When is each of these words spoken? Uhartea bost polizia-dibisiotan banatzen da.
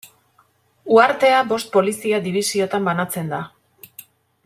Uhartea 0.95 1.43
bost 1.51 1.69
polizia-dibisiotan 1.77 2.89
banatzen 2.91 3.31
da. 3.35 3.43